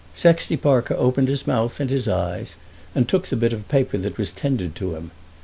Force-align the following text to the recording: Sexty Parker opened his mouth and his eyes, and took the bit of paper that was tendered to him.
Sexty 0.15 0.57
Parker 0.57 0.95
opened 0.97 1.27
his 1.27 1.45
mouth 1.45 1.79
and 1.79 1.91
his 1.91 2.07
eyes, 2.07 2.55
and 2.95 3.07
took 3.07 3.27
the 3.27 3.35
bit 3.35 3.53
of 3.53 3.67
paper 3.69 3.99
that 3.99 4.17
was 4.17 4.31
tendered 4.31 4.73
to 4.77 4.95
him. 4.95 5.11